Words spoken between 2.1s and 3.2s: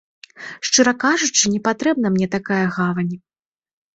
мне такая гавань.